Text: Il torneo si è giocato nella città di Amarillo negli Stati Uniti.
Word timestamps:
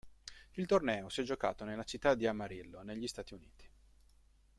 Il 0.53 0.65
torneo 0.65 1.09
si 1.09 1.21
è 1.21 1.23
giocato 1.23 1.63
nella 1.63 1.83
città 1.83 2.15
di 2.15 2.25
Amarillo 2.25 2.81
negli 2.81 3.05
Stati 3.05 3.35
Uniti. 3.35 3.69